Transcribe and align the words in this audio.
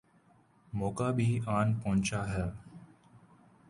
موقع 0.73 1.11
بھی 1.11 1.39
آن 1.45 1.73
پہنچا 1.73 2.21
ہے۔ 2.33 2.45